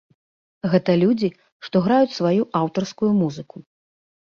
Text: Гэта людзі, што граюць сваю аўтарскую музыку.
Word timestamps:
Гэта 0.71 0.95
людзі, 1.01 1.29
што 1.67 1.83
граюць 1.89 2.17
сваю 2.17 2.49
аўтарскую 2.63 3.11
музыку. 3.21 3.57